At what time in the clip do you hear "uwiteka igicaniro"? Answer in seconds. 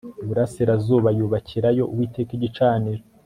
1.93-3.01